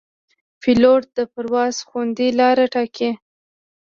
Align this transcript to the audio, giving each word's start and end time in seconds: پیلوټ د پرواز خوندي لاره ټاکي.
پیلوټ 0.61 1.01
د 1.17 1.19
پرواز 1.33 1.75
خوندي 1.87 2.29
لاره 2.39 2.65
ټاکي. 2.73 3.11